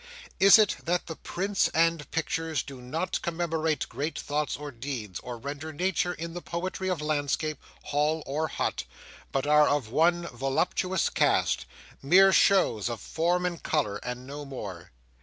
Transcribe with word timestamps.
Is 0.39 0.57
it 0.57 0.77
that 0.85 1.05
the 1.05 1.15
prints 1.15 1.67
and 1.75 2.09
pictures 2.09 2.63
do 2.63 2.81
not 2.81 3.21
commemorate 3.21 3.87
great 3.87 4.17
thoughts 4.17 4.57
or 4.57 4.71
deeds, 4.71 5.19
or 5.19 5.37
render 5.37 5.71
nature 5.71 6.15
in 6.15 6.33
the 6.33 6.41
Poetry 6.41 6.89
of 6.89 7.03
landscape, 7.03 7.61
hall, 7.83 8.23
or 8.25 8.47
hut, 8.47 8.85
but 9.31 9.45
are 9.45 9.69
of 9.69 9.89
one 9.91 10.25
voluptuous 10.29 11.07
cast—mere 11.11 12.33
shows 12.33 12.89
of 12.89 12.99
form 12.99 13.45
and 13.45 13.61
colour—and 13.61 14.25
no 14.25 14.43
more? 14.43 14.89